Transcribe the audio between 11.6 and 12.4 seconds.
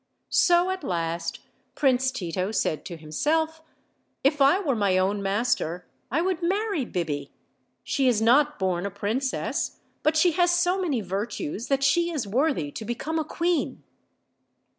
that she is